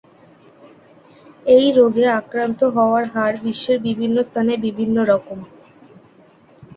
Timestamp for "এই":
1.47-1.65